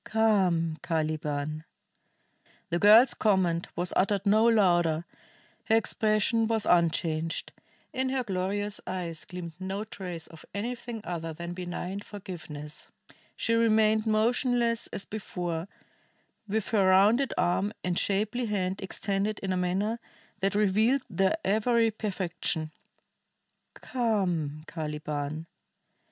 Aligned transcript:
"Come, 0.03 0.77
Caliban!" 0.81 1.63
The 2.71 2.79
girl's 2.79 3.13
command 3.13 3.67
was 3.75 3.93
uttered 3.95 4.25
no 4.25 4.45
louder, 4.47 5.05
her 5.65 5.75
expression 5.75 6.47
was 6.47 6.65
unchanged; 6.65 7.51
in 7.93 8.09
her 8.09 8.23
glorious 8.23 8.81
eyes 8.87 9.25
gleamed 9.25 9.53
no 9.59 9.83
trace 9.83 10.25
of 10.25 10.43
anything 10.55 11.01
other 11.03 11.33
than 11.33 11.53
benign 11.53 11.99
forgiveness; 11.99 12.89
she 13.35 13.53
remained 13.53 14.07
motionless 14.07 14.87
as 14.87 15.05
before, 15.05 15.67
with 16.47 16.69
her 16.69 16.87
rounded 16.87 17.31
arm 17.37 17.71
and 17.83 17.99
shapely 17.99 18.47
hand 18.47 18.81
extended 18.81 19.37
in 19.43 19.53
a 19.53 19.55
manner 19.57 19.99
that 20.39 20.55
revealed 20.55 21.03
their 21.11 21.37
every 21.45 21.91
perfection. 21.91 22.71
"Come, 23.75 24.63
Caliban!" 24.65 25.45